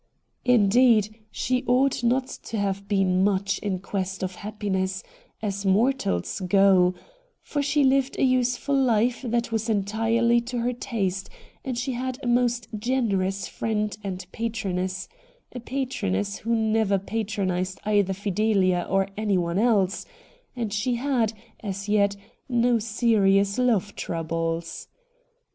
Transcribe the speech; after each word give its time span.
Indeed, 0.45 1.15
she 1.29 1.63
ought 1.67 2.03
not 2.03 2.25
to 2.27 2.57
have 2.57 2.87
been 2.87 3.23
much 3.23 3.59
in 3.59 3.77
quest 3.77 4.23
of 4.23 4.33
happiness, 4.33 5.03
as 5.43 5.63
mortals 5.63 6.39
go, 6.39 6.95
for 7.43 7.61
she 7.61 7.83
lived 7.83 8.17
a 8.17 8.23
useful 8.23 8.75
life 8.75 9.21
that 9.21 9.51
was 9.51 9.69
entirely 9.69 10.41
to 10.41 10.57
her 10.61 10.73
taste, 10.73 11.29
and 11.63 11.77
she 11.77 11.91
had 11.91 12.17
a 12.23 12.27
most 12.27 12.67
generous 12.79 13.47
friend 13.47 13.95
and 14.03 14.25
patroness 14.31 15.05
I40 15.05 15.05
RED 15.05 15.51
DIAMONDS— 15.51 15.51
a 15.51 15.59
patroness 15.69 16.37
who 16.39 16.55
never 16.55 16.97
patronised 16.97 17.79
either 17.85 18.13
Fideha 18.13 18.89
or 18.89 19.07
anyone 19.15 19.59
else— 19.59 20.07
and 20.55 20.73
she 20.73 20.95
had, 20.95 21.33
as 21.59 21.87
yet, 21.87 22.15
no 22.49 22.79
serious 22.79 23.59
love 23.59 23.95
troubles. 23.95 24.87